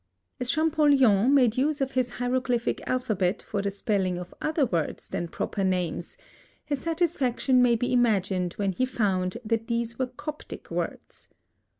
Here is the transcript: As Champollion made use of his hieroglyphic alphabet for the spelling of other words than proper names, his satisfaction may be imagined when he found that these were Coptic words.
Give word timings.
As 0.39 0.49
Champollion 0.49 1.31
made 1.35 1.57
use 1.57 1.79
of 1.79 1.91
his 1.91 2.13
hieroglyphic 2.17 2.81
alphabet 2.87 3.43
for 3.43 3.61
the 3.61 3.69
spelling 3.69 4.17
of 4.17 4.33
other 4.41 4.65
words 4.65 5.07
than 5.07 5.27
proper 5.27 5.63
names, 5.63 6.17
his 6.65 6.81
satisfaction 6.81 7.61
may 7.61 7.75
be 7.75 7.93
imagined 7.93 8.53
when 8.53 8.71
he 8.71 8.83
found 8.87 9.37
that 9.45 9.67
these 9.67 9.99
were 9.99 10.07
Coptic 10.07 10.71
words. 10.71 11.27